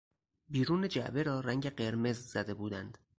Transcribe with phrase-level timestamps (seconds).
[0.47, 2.97] بیرون جعبه را رنگ قرمز زده بودند.